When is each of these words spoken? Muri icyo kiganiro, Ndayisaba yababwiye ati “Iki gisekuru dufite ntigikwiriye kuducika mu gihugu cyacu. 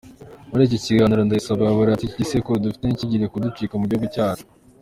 Muri 0.49 0.61
icyo 0.67 0.77
kiganiro, 0.85 1.21
Ndayisaba 1.23 1.61
yababwiye 1.63 1.93
ati 1.93 2.05
“Iki 2.07 2.17
gisekuru 2.21 2.63
dufite 2.65 2.83
ntigikwiriye 2.85 3.31
kuducika 3.33 3.73
mu 3.79 3.85
gihugu 3.89 4.07
cyacu. 4.15 4.45